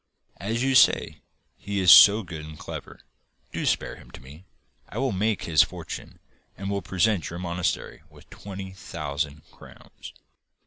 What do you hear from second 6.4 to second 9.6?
and will present your monastery with twenty thousand